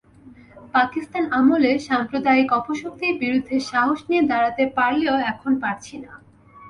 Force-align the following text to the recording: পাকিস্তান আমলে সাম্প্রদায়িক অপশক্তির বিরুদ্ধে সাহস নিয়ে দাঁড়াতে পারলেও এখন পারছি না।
পাকিস্তান 0.73 1.23
আমলে 1.31 1.71
সাম্প্রদায়িক 1.87 2.49
অপশক্তির 2.59 3.13
বিরুদ্ধে 3.21 3.55
সাহস 3.71 3.99
নিয়ে 4.09 4.23
দাঁড়াতে 4.31 4.63
পারলেও 4.77 5.15
এখন 5.31 5.51
পারছি 5.63 5.95
না। 6.03 6.11